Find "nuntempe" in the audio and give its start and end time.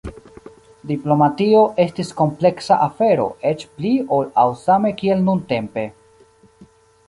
5.31-5.89